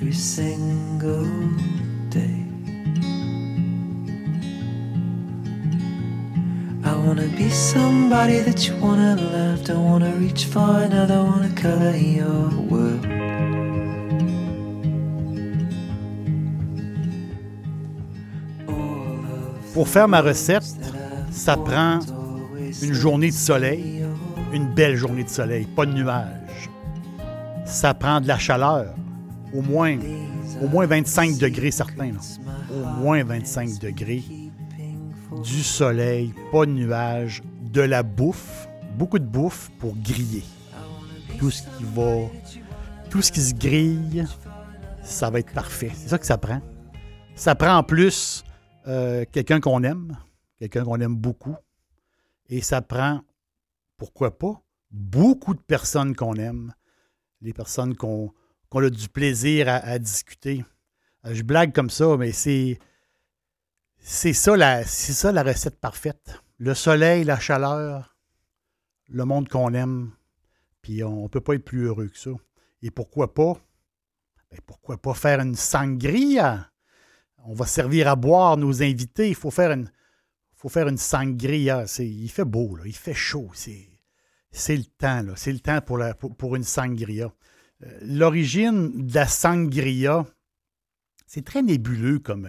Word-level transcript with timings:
Every 0.00 0.12
single 0.12 1.26
day. 2.08 2.44
I 6.84 6.94
wanna 7.04 7.26
be 7.36 7.50
somebody 7.50 8.38
that 8.40 8.68
you 8.68 8.76
wanna 8.80 9.16
love. 9.16 9.64
Don't 9.64 9.84
wanna 9.84 10.12
reach 10.14 10.44
far 10.44 10.82
another, 10.82 11.24
wanna 11.24 11.52
color 11.56 11.96
your 11.96 12.48
world. 12.70 13.06
Pour 19.74 19.88
faire 19.88 20.06
ma 20.08 20.20
recette, 20.20 20.76
ça 21.32 21.56
prend 21.56 21.98
une 22.82 22.92
journée 22.92 23.30
de 23.30 23.34
soleil, 23.34 24.04
une 24.52 24.72
belle 24.74 24.96
journée 24.96 25.24
de 25.24 25.28
soleil, 25.28 25.66
pas 25.66 25.86
de 25.86 25.92
nuages. 25.92 26.70
Ça 27.64 27.94
prend 27.94 28.20
de 28.20 28.28
la 28.28 28.38
chaleur, 28.38 28.94
au 29.54 29.62
moins, 29.62 29.98
au 30.62 30.68
moins 30.68 30.86
25 30.86 31.38
degrés 31.38 31.70
certains. 31.70 32.12
Au 32.70 32.84
moins 33.00 33.24
25 33.24 33.78
degrés. 33.78 34.22
Du 35.42 35.62
soleil, 35.62 36.34
pas 36.52 36.66
de 36.66 36.72
nuages, 36.72 37.42
de 37.62 37.82
la 37.82 38.02
bouffe, 38.02 38.68
beaucoup 38.96 39.18
de 39.18 39.24
bouffe 39.24 39.70
pour 39.78 39.94
griller. 39.96 40.42
Tout 41.38 41.50
ce 41.50 41.62
qui 41.62 41.84
va, 41.94 42.22
tout 43.10 43.22
ce 43.22 43.30
qui 43.30 43.40
se 43.40 43.54
grille, 43.54 44.26
ça 45.02 45.30
va 45.30 45.38
être 45.38 45.52
parfait. 45.52 45.90
C'est 45.94 46.08
ça 46.08 46.18
que 46.18 46.26
ça 46.26 46.38
prend. 46.38 46.60
Ça 47.34 47.54
prend 47.54 47.76
en 47.76 47.82
plus 47.82 48.44
euh, 48.88 49.24
quelqu'un 49.30 49.60
qu'on 49.60 49.82
aime, 49.84 50.16
quelqu'un 50.58 50.84
qu'on 50.84 51.00
aime 51.00 51.14
beaucoup. 51.14 51.56
Et 52.48 52.62
ça 52.62 52.82
prend, 52.82 53.20
pourquoi 53.96 54.36
pas, 54.36 54.60
beaucoup 54.90 55.54
de 55.54 55.60
personnes 55.60 56.16
qu'on 56.16 56.34
aime, 56.34 56.72
les 57.40 57.52
personnes 57.52 57.94
qu'on 57.94 58.32
a 58.72 58.90
du 58.90 59.08
plaisir 59.08 59.68
à, 59.68 59.98
discuter. 59.98 60.64
Euh, 61.24 61.34
je 61.34 61.42
blague 61.42 61.72
comme 61.72 61.90
ça, 61.90 62.16
mais 62.16 62.32
c'est. 62.32 62.78
C'est 64.00 64.32
ça, 64.32 64.56
la, 64.56 64.84
ça 64.84 65.32
la 65.32 65.42
recette 65.42 65.80
parfaite. 65.80 66.40
Le 66.58 66.72
soleil, 66.72 67.24
la 67.24 67.38
chaleur, 67.38 68.16
le 69.08 69.24
monde 69.24 69.48
qu'on 69.48 69.74
aime, 69.74 70.12
puis 70.82 71.02
on 71.02 71.24
ne 71.24 71.28
peut 71.28 71.40
pas 71.40 71.54
être 71.54 71.64
plus 71.64 71.86
heureux 71.86 72.08
que 72.08 72.18
ça. 72.18 72.30
Et 72.82 72.90
pourquoi 72.90 73.34
pas? 73.34 73.60
Ben, 74.50 74.60
pourquoi 74.64 74.96
pas 74.96 75.14
faire 75.14 75.40
une 75.40 75.56
sangria? 75.56 76.70
On 77.44 77.54
va 77.54 77.66
servir 77.66 78.08
à 78.08 78.16
boire 78.16 78.56
nos 78.56 78.82
invités. 78.82 79.28
Il 79.28 79.34
faut 79.34 79.50
faire 79.50 79.72
une, 79.72 79.90
faut 80.54 80.68
faire 80.68 80.88
une 80.88 80.98
sangria. 80.98 81.84
Il 81.98 82.30
fait 82.30 82.44
beau, 82.44 82.78
il 82.84 82.96
fait 82.96 83.14
chaud. 83.14 83.50
C'est 83.54 84.76
le 84.76 84.84
temps. 84.84 85.24
C'est 85.36 85.52
le 85.52 85.60
temps 85.60 85.80
pour, 85.80 85.98
la, 85.98 86.14
pour, 86.14 86.56
une 86.56 86.64
sangria. 86.64 87.32
Euh, 87.84 87.98
l'origine 88.02 89.06
de 89.06 89.14
la 89.14 89.26
sangria, 89.26 90.26
c'est 91.26 91.44
très 91.44 91.62
nébuleux 91.62 92.18
comme. 92.18 92.46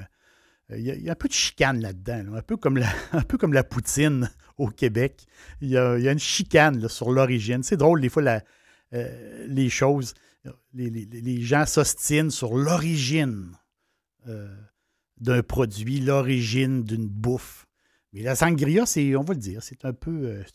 Euh, 0.72 0.78
il 0.78 0.86
y, 0.86 1.10
a, 1.10 1.12
un 1.12 1.16
peu 1.16 1.28
de 1.28 1.34
chicane 1.34 1.82
là-dedans, 1.82 2.34
un, 2.36 2.42
peu 2.42 2.58
comme 2.58 2.78
la, 2.78 3.64
poutine 3.64 4.30
au 4.58 4.68
Québec. 4.68 5.26
Il 5.62 5.70
y 5.70 5.78
a, 5.78 5.96
une 5.96 6.20
chicane 6.20 6.88
sur 6.88 7.12
l'origine. 7.12 7.64
C'est 7.64 7.78
drôle, 7.78 8.02
des 8.02 8.10
fois, 8.10 8.24
euh, 8.94 9.46
les 9.48 9.70
choses. 9.70 10.14
Les, 10.74 11.42
gens 11.42 11.66
s'ostinent 11.66 12.32
sur 12.32 12.56
l'origine 12.56 13.52
d'un 15.20 15.44
produit, 15.44 16.00
l'origine 16.00 16.84
d'une 16.84 17.08
bouffe. 17.08 17.68
Mais 18.14 18.22
la 18.22 18.36
sangria, 18.36 18.86
c'est, 18.86 19.16
on 19.16 19.24
va 19.24 19.34
le 19.34 19.40
dire, 19.40 19.62
c'est 19.62 19.84
euh, 19.86 19.90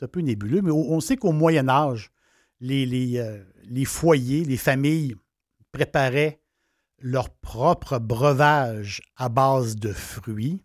un 0.01 0.09
peu 0.09 0.21
nébuleux. 0.21 0.63
Mais 0.63 0.71
on 0.71 1.01
sait 1.01 1.17
qu'au 1.17 1.33
Moyen 1.33 1.69
Âge, 1.69 2.11
euh, 2.63 3.45
les, 3.65 3.85
foyers, 3.85 4.45
les 4.45 4.57
familles 4.57 5.17
préparaient 5.73 6.41
leur 6.99 7.31
propre 7.31 7.99
breuvage 7.99 9.03
à 9.17 9.29
base 9.29 9.77
de 9.77 9.93
fruits, 9.93 10.63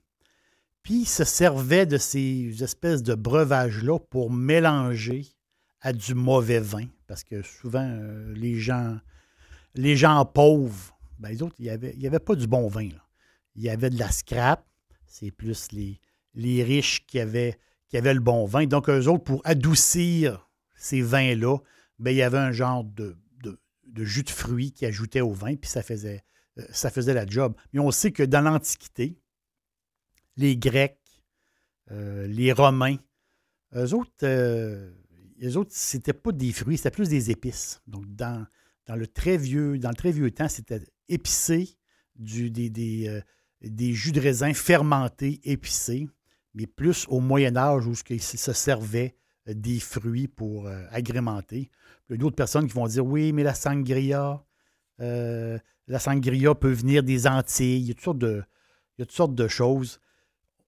puis 0.84 1.06
se 1.06 1.24
servaient 1.24 1.86
de 1.86 1.98
ces 1.98 2.64
espèces 2.64 3.04
de 3.04 3.16
breuvages-là 3.16 4.00
pour 4.00 4.32
mélanger 4.32 5.26
à 5.82 5.94
du 5.94 6.16
mauvais 6.16 6.60
vin. 6.60 6.86
Parce 7.08 7.24
que 7.24 7.42
souvent, 7.42 7.88
euh, 7.88 8.34
les, 8.36 8.56
gens, 8.56 8.98
les 9.76 9.96
gens 9.98 10.24
pauvres, 10.26 10.98
ben, 11.18 11.30
les 11.30 11.42
autres, 11.42 11.56
il 11.60 11.64
n'y 11.64 11.72
avait, 11.72 11.96
y 11.98 12.08
avait 12.08 12.20
pas 12.20 12.36
du 12.36 12.48
bon 12.48 12.68
vin. 12.68 12.90
Là 12.90 13.04
il 13.60 13.66
y 13.66 13.70
avait 13.70 13.90
de 13.90 14.00
la 14.00 14.10
scrap. 14.10 14.66
C'est 15.06 15.32
plus 15.32 15.72
les, 15.72 16.00
les 16.34 16.64
riches 16.64 17.06
qui 17.06 17.20
avaient, 17.20 17.60
qui 17.90 17.98
avaient 17.98 18.14
le 18.14 18.22
bon 18.22 18.46
vin. 18.46 18.66
Donc, 18.66 18.90
eux 18.90 19.08
autres, 19.08 19.24
pour 19.24 19.42
adoucir 19.44 20.50
ces 20.76 21.02
vins-là, 21.02 21.58
ben, 22.00 22.12
il 22.12 22.18
y 22.18 22.22
avait 22.22 22.38
un 22.38 22.52
genre 22.52 22.84
de, 22.84 23.18
jus 23.98 24.24
de 24.24 24.30
fruits 24.30 24.72
qui 24.72 24.86
ajoutait 24.86 25.22
au 25.22 25.34
vin, 25.34 25.56
puis 25.56 25.70
ça 25.70 25.84
faisait, 25.84 26.24
euh, 26.58 26.66
ça 26.72 26.90
faisait 26.90 27.14
la 27.14 27.26
job. 27.26 27.56
Mais 27.74 27.80
on 27.80 27.92
sait 27.92 28.12
que 28.12 28.24
dans 28.24 28.42
l'Antiquité, 28.42 29.20
les 30.38 30.58
Grecs, 30.58 30.98
euh, 31.92 32.28
les 32.28 32.52
Romains, 32.54 32.98
eux 33.76 33.94
autres, 33.94 34.12
euh, 34.24 34.92
eux 35.44 35.58
autres, 35.58 35.72
c'était 35.74 36.14
pas 36.14 36.32
des 36.32 36.54
fruits, 36.54 36.78
c'était 36.78 36.92
plus 36.92 37.10
des 37.10 37.32
épices. 37.32 37.82
Donc, 37.88 38.06
dans, 38.16 38.48
le 38.88 39.08
très 39.08 39.38
vieux, 39.38 39.78
dans 39.78 39.90
le 39.90 39.96
très 39.96 40.12
vieux 40.12 40.32
temps, 40.32 40.48
c'était 40.48 40.82
épicé, 41.08 41.78
du, 42.16 42.52
des, 42.52 42.70
des, 42.70 43.22
des 43.62 43.94
jus 43.94 44.12
de 44.12 44.20
raisin 44.20 44.54
fermentés, 44.54 45.40
épicés, 45.44 46.10
mais 46.54 46.68
plus 46.68 47.06
au 47.08 47.20
Moyen 47.20 47.56
Âge 47.56 47.88
où 47.88 47.94
il 48.10 48.22
se 48.22 48.54
servait 48.54 49.16
euh, 49.16 49.19
des 49.54 49.80
fruits 49.80 50.28
pour 50.28 50.68
euh, 50.68 50.84
agrémenter. 50.92 51.70
Il 52.10 52.14
y 52.14 52.16
a 52.16 52.18
d'autres 52.18 52.36
personnes 52.36 52.68
qui 52.68 52.74
vont 52.74 52.88
dire 52.88 53.06
oui, 53.06 53.34
mais 53.34 53.44
la 53.44 53.54
sangria, 53.54 54.44
euh, 55.00 55.58
la 55.88 56.00
sangria 56.00 56.56
peut 56.56 56.72
venir 56.72 57.04
des 57.04 57.28
Antilles. 57.28 57.82
Il 57.82 57.88
y 57.88 57.92
a 57.92 57.94
toutes 57.94 59.12
sortes 59.12 59.36
de, 59.36 59.48
choses. 59.48 60.00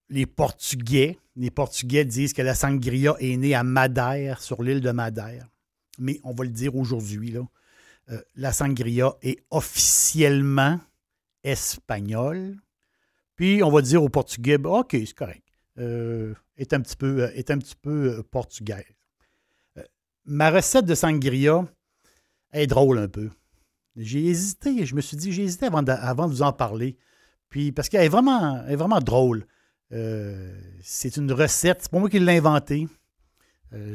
Les 0.09 0.25
Portugais, 0.25 1.18
les 1.36 1.52
Portugais 1.52 2.06
disent 2.06 2.34
que 2.34 2.42
la 2.42 2.56
sangria 2.56 3.16
est 3.19 3.38
née 3.38 3.56
à 3.56 3.64
Madère, 3.64 4.42
sur 4.42 4.62
l'île 4.62 4.81
de 4.81 4.92
Madère. 4.92 5.48
Mais 6.00 6.19
on 6.24 6.34
va 6.34 6.44
le 6.44 6.50
dire 6.52 6.75
aujourd'hui, 6.75 7.31
là, 7.31 7.42
la 8.36 8.52
sangria 8.52 9.16
est 9.22 9.44
officiellement 9.52 10.80
espagnole. 11.44 12.58
Puis 13.36 13.63
on 13.63 13.72
va 13.72 13.81
dire 13.81 14.03
au 14.03 14.09
portugais, 14.09 14.58
ben, 14.58 14.69
OK, 14.69 14.92
c'est 14.92 15.13
correct. 15.13 15.50
Euh, 15.80 16.34
est 16.58 16.74
un 16.74 16.82
petit 16.82 16.96
peu, 16.96 17.24
euh, 17.24 17.32
est 17.34 17.50
euh, 17.50 18.24
portugaise. 18.30 18.84
ma 20.26 20.52
recette 20.52 20.86
de 20.86 20.96
sangria 20.96 21.66
est 22.52 22.68
drôle 22.68 23.00
un 23.00 23.08
peu. 23.08 23.30
J'ai 23.96 24.26
hésité, 24.26 24.86
je 24.86 24.96
me 24.96 25.02
suis 25.02 25.18
dit, 25.18 25.31
j'ai 25.31 25.44
hésité 25.44 25.68
avant 25.68 25.81
de, 25.81 25.92
de 25.92 26.34
vous 26.34 26.42
en 26.42 26.54
parler. 26.54 26.98
Puis 27.50 27.72
parce 27.72 27.90
qu'elle 27.90 28.04
est 28.04 28.10
vraiment, 28.10 29.00
drôle. 29.01 29.45
c'est 29.90 31.18
une 31.18 31.31
recette, 31.31 31.80
c'est 31.81 31.92
pas 31.92 32.00
moi 32.00 32.10
qui 32.10 32.19
l'ai 32.19 32.38
inventée. 32.38 32.88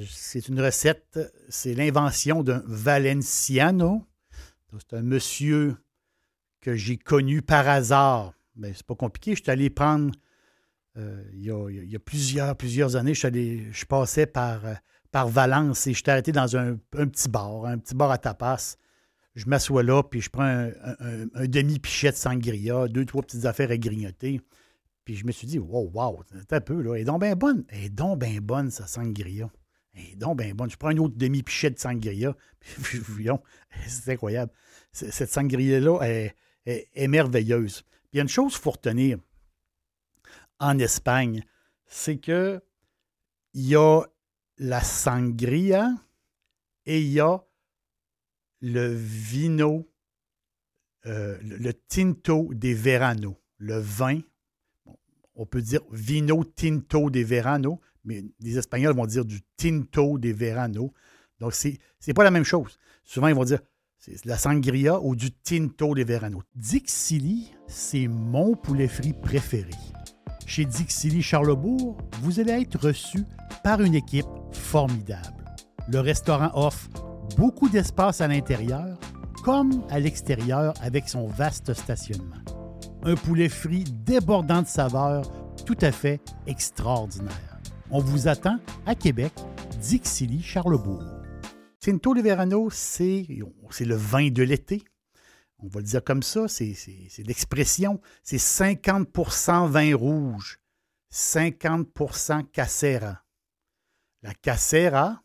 c'est 0.08 0.48
une 0.48 0.60
recette, 0.60 1.18
c'est 1.48 1.74
l'invention 1.74 2.42
d'un 2.42 2.62
Valenciano. 2.66 4.04
C'est 4.78 4.96
un 4.96 5.02
monsieur 5.02 5.76
que 6.60 6.74
j'ai 6.74 6.98
connu 6.98 7.40
par 7.40 7.68
hasard 7.68 8.36
ben, 8.56 8.72
c'est 8.74 8.86
pas 8.86 8.94
compliqué. 8.94 9.34
Je 9.34 9.42
suis 9.42 9.50
allé 9.50 9.70
prendre, 9.70 10.12
euh, 10.98 11.22
il, 11.34 11.44
y 11.90 11.96
a, 11.96 11.98
plusieurs, 12.54 12.96
années, 12.96 13.14
je, 13.14 13.84
passais 13.86 14.26
par, 14.26 14.64
euh, 14.64 14.74
Valence 15.12 15.86
et 15.86 15.94
je 15.94 15.98
suis 15.98 16.10
arrêté 16.10 16.32
dans 16.32 16.56
un, 16.56 16.76
petit 16.90 17.28
bar, 17.28 17.64
un 17.64 17.78
petit 17.78 17.94
bar 17.94 18.10
à 18.10 18.18
tapas. 18.18 18.76
Je 19.34 19.46
m'assois 19.46 19.82
là, 19.82 20.02
puis 20.02 20.20
je 20.20 20.30
prends 20.30 20.44
un, 20.44 21.46
demi-pichet 21.46 22.10
de 22.10 22.16
sangria, 22.16 22.88
deux, 22.88 23.04
trois 23.04 23.22
petites 23.22 23.44
affaires 23.46 23.70
à 23.70 23.76
grignoter. 23.76 24.40
Puis 25.04 25.16
je 25.16 25.26
me 25.26 25.32
suis 25.32 25.46
dit, 25.46 25.58
wow, 25.58 25.90
wow, 25.92 26.22
un 26.50 26.60
peu, 26.60 26.82
là. 26.82 26.94
Elle 26.94 27.02
est 27.02 27.04
donc 27.04 27.20
bien 27.22 27.36
bonne. 27.36 27.64
Elle 27.68 27.84
est 27.84 27.90
donc 27.90 28.20
bien 28.20 28.40
bonne, 28.40 28.70
sa 28.70 28.86
sangria. 28.86 29.50
Elle 29.94 30.04
est 30.12 30.16
donc 30.16 30.38
bien 30.38 30.54
bonne. 30.54 30.70
Je 30.70 30.76
prends 30.76 30.88
un 30.88 30.98
autre 30.98 31.16
demi-pichet 31.16 31.70
de 31.70 31.78
sangria. 31.78 32.34
Puis, 32.60 33.28
c'est 33.86 34.12
incroyable. 34.12 34.52
Cette 34.92 35.30
sangria-là 35.30 36.00
est, 36.02 36.34
est 36.66 37.08
merveilleuse 37.08 37.84
il 38.16 38.16
y 38.16 38.20
a 38.20 38.22
une 38.22 38.28
chose 38.28 38.54
qu'il 38.54 38.62
faut 38.62 38.70
retenir. 38.70 39.18
En 40.58 40.78
Espagne, 40.78 41.44
c'est 41.86 42.18
que 42.18 42.60
il 43.54 43.68
y 43.68 43.76
a 43.76 44.02
la 44.58 44.82
sangria 44.82 45.90
et 46.84 47.00
il 47.00 47.12
y 47.12 47.20
a 47.20 47.42
le 48.60 48.94
vino, 48.94 49.88
euh, 51.06 51.38
le 51.42 51.72
tinto 51.72 52.50
des 52.52 52.74
Verano, 52.74 53.40
le 53.58 53.78
vin. 53.78 54.20
on 55.34 55.46
peut 55.46 55.62
dire 55.62 55.80
vino 55.90 56.44
tinto 56.44 57.10
des 57.10 57.24
Verano, 57.24 57.80
mais 58.04 58.24
les 58.40 58.58
Espagnols 58.58 58.94
vont 58.94 59.06
dire 59.06 59.24
du 59.24 59.42
tinto 59.56 60.18
des 60.18 60.32
Verano. 60.32 60.92
Donc, 61.38 61.54
ce 61.54 61.68
n'est 61.68 62.14
pas 62.14 62.24
la 62.24 62.30
même 62.30 62.44
chose. 62.44 62.78
Souvent, 63.04 63.28
ils 63.28 63.34
vont 63.34 63.44
dire 63.44 63.60
c'est 63.98 64.24
la 64.24 64.38
sangria 64.38 65.00
ou 65.00 65.16
du 65.16 65.32
tinto 65.32 65.94
des 65.94 66.04
Verano. 66.04 66.42
Dixili, 66.54 67.52
c'est 67.66 68.06
mon 68.06 68.54
poulet 68.54 68.88
frit 68.88 69.14
préféré. 69.14 69.72
Chez 70.46 70.64
Dixili 70.64 71.22
Charlebourg, 71.22 71.96
vous 72.22 72.38
allez 72.38 72.52
être 72.52 72.78
reçu 72.78 73.24
par 73.64 73.82
une 73.82 73.96
équipe 73.96 74.26
formidable. 74.52 75.44
Le 75.88 75.98
restaurant 75.98 76.50
offre 76.54 76.88
beaucoup 77.36 77.68
d'espace 77.68 78.20
à 78.20 78.28
l'intérieur 78.28 78.96
comme 79.42 79.84
à 79.90 79.98
l'extérieur 79.98 80.72
avec 80.80 81.08
son 81.08 81.26
vaste 81.26 81.74
stationnement. 81.74 82.36
Un 83.02 83.16
poulet 83.16 83.48
frit 83.48 83.84
débordant 83.84 84.62
de 84.62 84.68
saveurs 84.68 85.24
tout 85.66 85.76
à 85.80 85.90
fait 85.90 86.20
extraordinaire. 86.46 87.60
On 87.90 87.98
vous 87.98 88.28
attend 88.28 88.58
à 88.86 88.94
Québec, 88.94 89.32
Dixilly, 89.80 90.42
Charlebourg. 90.42 91.02
Tinto 91.80 92.14
de 92.14 92.20
Verano, 92.20 92.70
c'est 92.70 93.26
le 93.28 93.94
vin 93.96 94.30
de 94.30 94.44
l'été. 94.44 94.82
On 95.58 95.68
va 95.68 95.80
le 95.80 95.86
dire 95.86 96.04
comme 96.04 96.22
ça, 96.22 96.48
c'est 96.48 96.74
l'expression. 97.18 98.00
C'est 98.22 98.36
50% 98.36 99.68
vin 99.68 99.96
rouge, 99.96 100.60
50% 101.12 102.50
Casera. 102.50 103.22
La 104.22 104.34
Casera, 104.34 105.22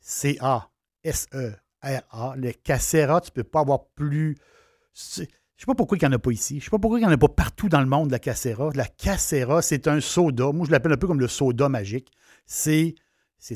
C-A-S-E-R-A. 0.00 1.56
Le 2.36 2.52
Casera, 2.52 3.20
tu 3.20 3.30
ne 3.30 3.34
peux 3.34 3.44
pas 3.44 3.60
avoir 3.60 3.88
plus. 3.88 4.36
Je 4.94 5.22
ne 5.22 5.26
sais 5.26 5.66
pas 5.66 5.74
pourquoi 5.74 5.98
il 5.98 6.00
n'y 6.00 6.06
en 6.06 6.12
a 6.12 6.18
pas 6.18 6.30
ici. 6.30 6.54
Je 6.54 6.60
ne 6.60 6.64
sais 6.64 6.70
pas 6.70 6.78
pourquoi 6.78 6.98
il 6.98 7.02
n'y 7.02 7.08
en 7.08 7.12
a 7.12 7.18
pas 7.18 7.28
partout 7.28 7.68
dans 7.68 7.80
le 7.80 7.86
monde, 7.86 8.10
la 8.10 8.18
Casera. 8.18 8.70
La 8.74 8.86
Casera, 8.86 9.60
c'est 9.60 9.86
un 9.86 10.00
soda. 10.00 10.52
Moi, 10.52 10.66
je 10.66 10.70
l'appelle 10.70 10.92
un 10.92 10.96
peu 10.96 11.06
comme 11.06 11.20
le 11.20 11.28
soda 11.28 11.68
magique. 11.68 12.10
C'est 12.46 12.94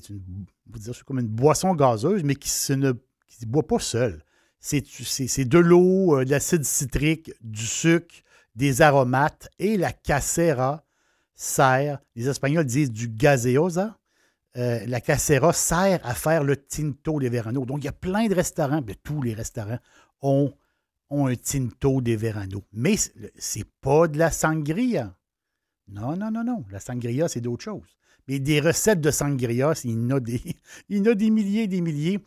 une, 0.08 0.46
une 0.68 1.28
boisson 1.28 1.74
gazeuse, 1.74 2.22
mais 2.22 2.34
qui 2.34 2.50
ne 2.76 2.92
qui 3.26 3.46
boit 3.46 3.66
pas 3.66 3.78
seul. 3.78 4.22
C'est 4.60 5.44
de 5.44 5.58
l'eau, 5.58 6.18
euh, 6.18 6.24
de 6.24 6.30
l'acide 6.30 6.64
citrique, 6.64 7.32
du 7.40 7.66
sucre, 7.66 8.14
des 8.54 8.82
aromates 8.82 9.48
et 9.58 9.76
la 9.76 9.92
casera 9.92 10.84
sert, 11.34 12.00
les 12.14 12.28
Espagnols 12.28 12.66
disent 12.66 12.92
du 12.92 13.08
gaseosa, 13.08 13.98
euh, 14.56 14.84
la 14.86 15.00
casera 15.00 15.52
sert 15.52 16.04
à 16.04 16.14
faire 16.14 16.44
le 16.44 16.56
tinto 16.56 17.18
de 17.20 17.28
verano. 17.28 17.64
Donc, 17.64 17.78
il 17.78 17.84
y 17.84 17.88
a 17.88 17.92
plein 17.92 18.26
de 18.26 18.34
restaurants, 18.34 18.82
mais 18.86 18.96
tous 19.02 19.22
les 19.22 19.32
restaurants 19.32 19.78
ont, 20.20 20.52
ont 21.08 21.26
un 21.26 21.36
tinto 21.36 22.00
de 22.02 22.12
verano. 22.12 22.62
Mais 22.72 22.96
c'est 23.38 23.66
pas 23.80 24.08
de 24.08 24.18
la 24.18 24.30
sangria. 24.30 25.16
Non, 25.88 26.16
non, 26.16 26.30
non, 26.30 26.44
non. 26.44 26.64
La 26.70 26.80
sangria, 26.80 27.28
c'est 27.28 27.40
d'autres 27.40 27.64
choses. 27.64 27.96
Mais 28.28 28.38
des 28.38 28.60
recettes 28.60 29.00
de 29.00 29.10
sangria, 29.10 29.72
il 29.84 29.90
y 29.90 30.12
en 30.12 30.16
a 30.16 30.20
des, 30.20 30.42
il 30.88 30.98
y 30.98 31.00
en 31.00 31.12
a 31.12 31.14
des 31.14 31.30
milliers 31.30 31.62
et 31.62 31.68
des 31.68 31.80
milliers. 31.80 32.20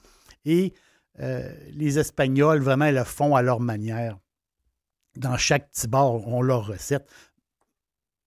Et 0.46 0.74
euh, 1.20 1.54
les 1.72 2.00
Espagnols, 2.00 2.62
vraiment, 2.62 2.90
le 2.90 3.04
font 3.04 3.36
à 3.36 3.42
leur 3.42 3.60
manière. 3.60 4.18
Dans 5.16 5.38
chaque 5.38 5.70
petit 5.72 5.88
bar, 5.88 6.28
ont 6.28 6.42
leur 6.42 6.66
recette. 6.68 7.08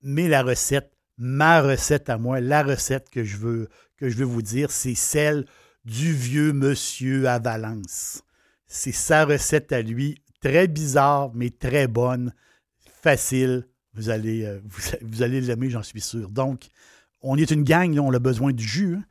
Mais 0.02 0.28
la 0.28 0.42
recette, 0.42 0.92
ma 1.18 1.60
recette 1.60 2.08
à 2.10 2.18
moi, 2.18 2.40
la 2.40 2.62
recette 2.62 3.10
que 3.10 3.24
je 3.24 3.38
veux, 3.38 3.68
que 3.96 4.08
je 4.08 4.16
veux 4.16 4.24
vous 4.24 4.42
dire, 4.42 4.70
c'est 4.70 4.94
celle 4.94 5.46
du 5.84 6.12
vieux 6.12 6.52
monsieur 6.52 7.28
à 7.28 7.38
Valence. 7.38 8.22
C'est 8.66 8.92
sa 8.92 9.24
recette 9.24 9.72
à 9.72 9.82
lui, 9.82 10.20
très 10.40 10.68
bizarre, 10.68 11.30
mais 11.34 11.50
très 11.50 11.86
bonne, 11.86 12.32
facile. 13.02 13.66
Vous 13.94 14.10
allez, 14.10 14.44
euh, 14.44 14.60
vous, 15.02 15.22
allez 15.22 15.40
l'aimer, 15.40 15.70
j'en 15.70 15.82
suis 15.82 16.00
sûr. 16.00 16.30
Donc, 16.30 16.68
on 17.22 17.36
est 17.36 17.50
une 17.50 17.64
gang, 17.64 17.98
on 17.98 18.12
a 18.12 18.18
besoin 18.18 18.52
du 18.52 18.64
jus. 18.64 18.96
Hein. 18.96 19.04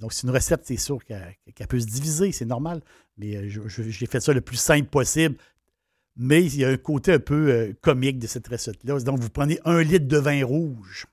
Donc, 0.00 0.12
c'est 0.12 0.26
une 0.26 0.32
recette, 0.32 0.62
c'est 0.64 0.76
sûr 0.76 1.04
qu'elle 1.04 1.66
peut 1.68 1.78
se 1.78 1.86
diviser, 1.86 2.32
c'est 2.32 2.46
normal. 2.46 2.82
Mais 3.18 3.36
euh, 3.36 3.48
j'ai 3.48 4.06
fait 4.06 4.20
ça 4.20 4.32
le 4.32 4.40
plus 4.40 4.56
simple 4.56 4.88
possible. 4.88 5.36
Mais 6.16 6.42
il 6.42 6.56
y 6.56 6.64
a 6.64 6.68
un 6.68 6.76
côté 6.76 7.12
un 7.12 7.18
peu 7.18 7.50
euh, 7.50 7.72
comique 7.80 8.18
de 8.18 8.26
cette 8.26 8.48
recette-là. 8.48 8.98
Donc, 9.00 9.20
vous 9.20 9.30
prenez 9.30 9.60
un 9.64 9.82
litre 9.82 10.08
de 10.08 10.16
vin 10.16 10.44
rouge, 10.44 11.06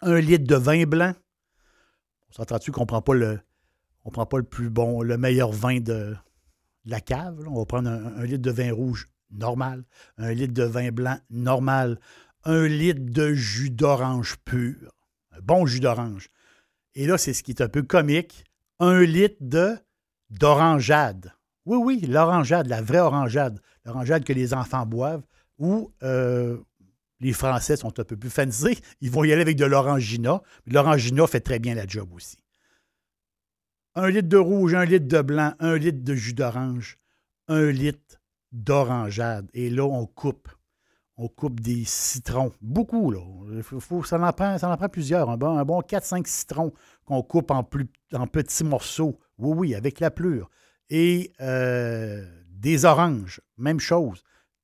un 0.00 0.18
litre 0.18 0.46
de 0.46 0.56
vin 0.56 0.84
blanc. 0.84 1.14
On 2.30 2.32
s'entend-tu 2.32 2.72
qu'on 2.72 2.82
ne 2.82 2.86
prend 2.86 3.02
pas 3.02 3.14
le. 3.14 3.40
Prend 4.12 4.26
pas 4.26 4.38
le 4.38 4.44
plus 4.44 4.70
bon, 4.70 5.02
le 5.02 5.16
meilleur 5.16 5.52
vin 5.52 5.78
de, 5.78 6.16
la 6.84 7.00
cave. 7.00 7.44
On 7.46 7.58
va 7.58 7.64
prendre 7.64 7.90
un, 7.90 8.24
litre 8.24 8.42
de 8.42 8.50
vin 8.50 8.72
rouge 8.72 9.08
normal, 9.30 9.84
un 10.18 10.32
litre 10.32 10.54
de 10.54 10.64
vin 10.64 10.90
blanc 10.90 11.18
normal, 11.30 12.00
un 12.44 12.66
litre 12.66 13.02
de 13.02 13.32
jus 13.34 13.70
d'orange 13.70 14.36
pur, 14.44 14.92
un 15.32 15.40
bon 15.40 15.66
jus 15.66 15.80
d'orange. 15.80 16.30
Et 17.00 17.06
là, 17.06 17.16
c'est 17.16 17.32
ce 17.32 17.42
qui 17.42 17.52
est 17.52 17.62
un 17.62 17.68
peu 17.70 17.82
comique. 17.82 18.44
Un 18.78 19.00
litre 19.00 19.38
de 19.40 19.74
d'orangeade. 20.28 21.32
Oui, 21.64 21.78
oui, 21.82 22.00
l'orangeade, 22.06 22.66
la 22.66 22.82
vraie 22.82 22.98
orangeade. 22.98 23.58
L'orangeade 23.86 24.22
que 24.22 24.34
les 24.34 24.52
enfants 24.52 24.84
boivent 24.84 25.24
ou 25.58 25.94
euh, 26.02 26.58
les 27.20 27.32
Français 27.32 27.76
sont 27.76 27.98
un 27.98 28.04
peu 28.04 28.18
plus 28.18 28.28
fancy. 28.28 28.82
Ils 29.00 29.10
vont 29.10 29.24
y 29.24 29.32
aller 29.32 29.40
avec 29.40 29.56
de 29.56 29.64
l'orangina. 29.64 30.42
L'orangina 30.66 31.26
fait 31.26 31.40
très 31.40 31.58
bien 31.58 31.74
la 31.74 31.86
job 31.86 32.12
aussi. 32.12 32.36
Un 33.94 34.10
litre 34.10 34.28
de 34.28 34.36
rouge, 34.36 34.74
un 34.74 34.84
litre 34.84 35.08
de 35.08 35.22
blanc, 35.22 35.54
un 35.58 35.78
litre 35.78 36.04
de 36.04 36.14
jus 36.14 36.34
d'orange, 36.34 36.98
un 37.48 37.70
litre 37.70 38.20
d'orangeade. 38.52 39.48
Et 39.54 39.70
là, 39.70 39.86
on 39.86 40.04
coupe 40.04 40.50
on 41.22 41.28
coupe 41.28 41.60
des 41.60 41.84
citrons. 41.84 42.50
Beaucoup, 42.62 43.10
là. 43.10 43.20
Faut, 43.62 44.02
ça, 44.02 44.18
en 44.18 44.32
prend, 44.32 44.56
ça 44.56 44.70
en 44.70 44.76
prend 44.78 44.88
plusieurs. 44.88 45.28
Un 45.28 45.36
bon, 45.36 45.58
un 45.58 45.64
bon 45.66 45.80
4-5 45.80 46.26
citrons 46.26 46.72
qu'on 47.04 47.22
coupe 47.22 47.50
en, 47.50 47.62
plus, 47.62 47.86
en 48.14 48.26
petits 48.26 48.64
morceaux. 48.64 49.18
Oui, 49.36 49.54
oui, 49.54 49.74
avec 49.74 50.00
la 50.00 50.10
plure. 50.10 50.48
Et 50.88 51.30
euh, 51.42 52.24
des 52.48 52.86
oranges, 52.86 53.42
même 53.58 53.80
chose. 53.80 54.22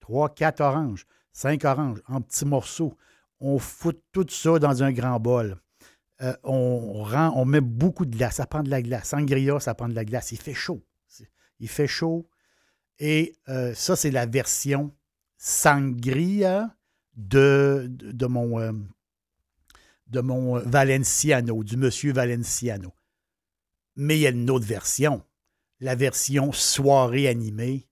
3-4 0.09 0.63
oranges, 0.63 1.07
5 1.33 1.63
oranges 1.67 2.01
en 2.09 2.23
petits 2.23 2.47
morceaux. 2.47 2.97
On 3.39 3.59
fout 3.59 4.03
tout 4.11 4.27
ça 4.31 4.59
dans 4.59 4.83
un 4.83 4.93
grand 4.93 5.21
bol. 5.21 5.59
Euh, 6.23 6.33
on, 6.43 7.03
rend, 7.03 7.35
on 7.37 7.45
met 7.45 7.61
beaucoup 7.61 8.07
de 8.07 8.17
glace. 8.17 8.37
Ça 8.37 8.47
prend 8.47 8.63
de 8.63 8.71
la 8.71 8.81
glace. 8.81 9.09
Sangria, 9.11 9.61
ça 9.61 9.75
prend 9.75 9.91
de 9.91 9.95
la 9.95 10.07
glace. 10.07 10.33
Il 10.33 10.39
fait 10.39 10.55
chaud. 10.55 10.83
Il 11.61 11.69
fait 11.69 11.87
chaud. 11.87 12.27
Et 12.99 13.37
euh, 13.51 13.75
ça, 13.75 13.95
c'est 13.95 14.11
la 14.11 14.25
version 14.25 14.95
sangria 15.39 16.77
de, 17.17 17.87
de, 17.89 18.27
mon, 18.27 18.61
euh, 18.61 18.73
de 20.09 20.21
mon 20.21 20.59
Valenciano, 20.59 21.65
du 21.65 21.77
monsieur 21.77 22.13
Valenciano. 22.13 22.93
Mais 23.97 24.19
il 24.19 24.21
y 24.21 24.27
a 24.27 24.31
une 24.31 24.51
autre 24.51 24.67
version, 24.67 25.25
la 25.81 25.95
version 25.95 26.53
soirée 26.53 27.29
animée, 27.29 27.89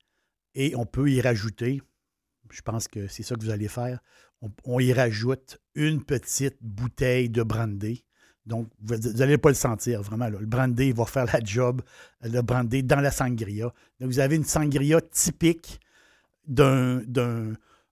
et 0.55 0.77
on 0.77 0.87
peut 0.87 1.11
y 1.11 1.21
rajouter, 1.21 1.83
je 2.51 2.63
pense 2.63 2.89
que 2.89 3.09
c'est 3.09 3.23
ça 3.23 3.35
que 3.35 3.41
vous 3.41 3.51
allez 3.51 3.69
faire, 3.69 4.01
on, 4.65 4.81
y 4.81 4.93
rajoute 4.93 5.59
une 5.75 6.05
petite 6.05 6.59
bouteille 6.61 7.31
de 7.31 7.43
brandy. 7.43 8.05
Donc, 8.47 8.69
vous 8.83 8.97
n'allez 8.97 9.39
pas 9.39 9.49
le 9.49 9.55
sentir, 9.55 10.03
vraiment. 10.03 10.29
Le 10.29 10.45
brandy 10.45 10.93
va 10.93 11.07
faire 11.07 11.25
la 11.25 11.41
job, 11.43 11.81
le 12.21 12.43
brandy 12.43 12.83
dans 12.83 13.01
la 13.01 13.11
sangria. 13.11 13.73
Donc, 13.99 14.11
vous 14.11 14.19
avez 14.19 14.37
une 14.37 14.45
sangria 14.45 15.01
typique 15.01 15.81
d'un, 16.47 17.01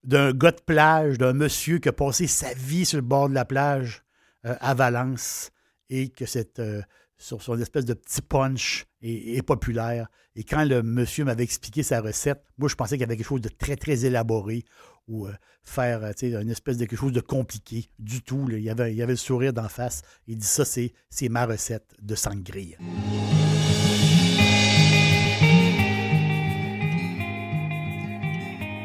gars 0.05 0.51
de 0.51 0.61
plage, 0.65 1.19
d'un 1.19 1.33
monsieur 1.33 1.79
qui 1.79 1.89
a 1.89 1.93
passé 1.93 2.27
sa 2.27 2.53
vie 2.55 2.85
sur 2.85 2.99
le 2.99 3.03
bord 3.03 3.29
de 3.29 3.35
la 3.35 3.45
plage 3.45 4.03
euh, 4.47 4.55
à 4.61 4.75
Valence 4.75 5.51
et 5.89 6.09
que 6.09 6.27
cette, 6.27 6.59
euh, 6.59 6.83
sur 7.19 7.43
son 7.43 7.59
espèce 7.61 7.85
de 7.85 7.95
petit 7.95 8.23
punch 8.23 8.87
est, 9.03 9.43
populaire. 9.43 10.09
Et 10.35 10.45
quand 10.45 10.65
le 10.65 10.83
monsieur 10.83 11.25
m'avait 11.25 11.45
expliqué 11.45 11.83
sa 11.83 12.01
recette, 12.01 12.43
moi, 12.59 12.69
je 12.69 12.75
pensais 12.75 12.97
qu'il 12.97 13.03
y 13.03 13.05
avait 13.05 13.17
quelque 13.17 13.27
chose 13.27 13.41
de 13.41 13.49
très, 13.49 13.77
très 13.77 14.05
élaboré 14.05 14.65
ou 15.09 15.27
euh, 15.27 15.33
faire 15.63 16.13
une 16.23 16.51
espèce 16.51 16.79
de 16.79 16.87
quelque 16.87 16.99
chose 16.99 17.13
de 17.13 17.21
compliqué 17.21 17.89
du 17.99 18.23
tout. 18.23 18.49
Il, 18.51 18.61
y 18.61 18.71
avait, 18.71 18.95
il 18.95 19.03
avait 19.03 19.13
le 19.13 19.17
sourire 19.17 19.53
d'en 19.53 19.69
face. 19.69 20.03
Il 20.27 20.39
dit 20.39 20.47
ça, 20.47 20.65
c'est, 20.65 20.93
c'est 21.11 21.29
ma 21.29 21.47
recette 21.47 21.95
de 22.01 22.15
sangria. 22.15 22.79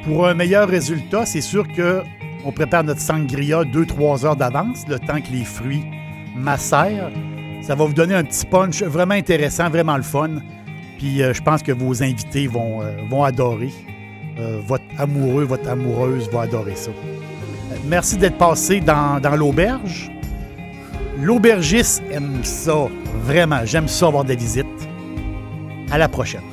Pour 0.07 0.25
un 0.25 0.33
meilleur 0.33 0.69
résultat, 0.69 1.25
c'est 1.25 1.41
sûr 1.41 1.67
qu'on 1.67 2.51
prépare 2.53 2.85
notre 2.85 3.01
sangria 3.01 3.63
2-3 3.63 4.25
heures 4.25 4.35
d'avance, 4.37 4.87
le 4.87 4.99
temps 4.99 5.19
que 5.19 5.29
les 5.33 5.43
fruits 5.43 5.83
macèrent. 6.33 7.11
Ça 7.61 7.75
va 7.75 7.83
vous 7.83 7.93
donner 7.93 8.15
un 8.15 8.23
petit 8.23 8.45
punch 8.45 8.81
vraiment 8.83 9.15
intéressant, 9.15 9.69
vraiment 9.69 9.97
le 9.97 10.03
fun. 10.03 10.29
Puis 10.97 11.21
euh, 11.21 11.33
je 11.33 11.41
pense 11.41 11.61
que 11.61 11.73
vos 11.73 12.01
invités 12.01 12.47
vont, 12.47 12.81
euh, 12.81 12.95
vont 13.09 13.25
adorer. 13.25 13.73
Euh, 14.39 14.61
votre 14.65 14.85
amoureux, 14.97 15.43
votre 15.43 15.69
amoureuse 15.69 16.29
va 16.31 16.43
adorer 16.43 16.77
ça. 16.77 16.91
Merci 17.85 18.15
d'être 18.15 18.37
passé 18.37 18.79
dans, 18.79 19.19
dans 19.19 19.35
l'auberge. 19.35 20.09
L'aubergiste 21.19 22.01
aime 22.11 22.45
ça, 22.45 22.87
vraiment. 23.25 23.65
J'aime 23.65 23.89
ça 23.89 24.07
avoir 24.07 24.23
des 24.23 24.37
visites. 24.37 24.65
À 25.91 25.97
la 25.97 26.07
prochaine. 26.07 26.43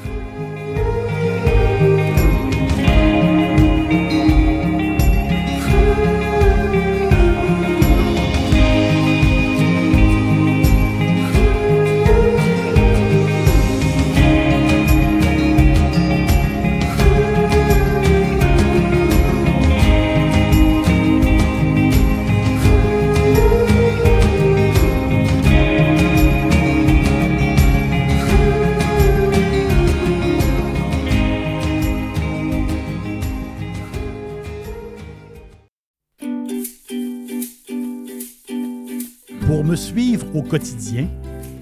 Pour 39.55 39.63
me 39.63 39.77
suivre 39.77 40.27
au 40.35 40.43
quotidien, 40.43 41.07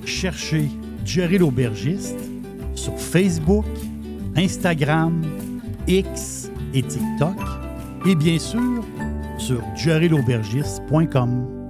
cherchez 0.07 0.71
Jerry 1.05 1.37
l'aubergiste 1.37 2.19
sur 2.75 2.99
Facebook, 2.99 3.67
Instagram, 4.35 5.21
X 5.87 6.51
et 6.73 6.83
TikTok 6.83 7.37
et 8.07 8.15
bien 8.15 8.39
sûr 8.39 8.83
sur 9.37 9.63
jerrylaubergiste.com. 9.77 11.62